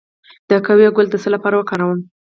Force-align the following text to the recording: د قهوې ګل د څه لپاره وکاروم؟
د 0.49 0.51
قهوې 0.65 0.87
ګل 0.95 1.07
د 1.09 1.15
څه 1.23 1.29
لپاره 1.35 1.55
وکاروم؟ 1.57 1.99